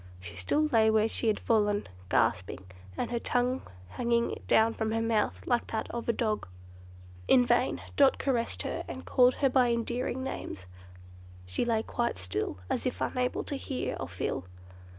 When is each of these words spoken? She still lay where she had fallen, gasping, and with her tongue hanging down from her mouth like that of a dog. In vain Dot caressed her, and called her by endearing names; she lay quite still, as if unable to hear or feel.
She 0.19 0.35
still 0.35 0.65
lay 0.65 0.89
where 0.89 1.07
she 1.07 1.27
had 1.27 1.39
fallen, 1.39 1.85
gasping, 2.09 2.65
and 2.97 3.11
with 3.11 3.11
her 3.11 3.19
tongue 3.19 3.61
hanging 3.89 4.41
down 4.47 4.73
from 4.73 4.91
her 4.93 4.99
mouth 4.99 5.45
like 5.45 5.67
that 5.67 5.91
of 5.91 6.09
a 6.09 6.11
dog. 6.11 6.47
In 7.27 7.45
vain 7.45 7.83
Dot 7.97 8.17
caressed 8.17 8.63
her, 8.63 8.83
and 8.87 9.05
called 9.05 9.35
her 9.35 9.49
by 9.51 9.69
endearing 9.69 10.23
names; 10.23 10.65
she 11.45 11.65
lay 11.65 11.83
quite 11.83 12.17
still, 12.17 12.57
as 12.67 12.87
if 12.87 12.99
unable 12.99 13.43
to 13.43 13.55
hear 13.55 13.95
or 13.99 14.07
feel. 14.07 14.45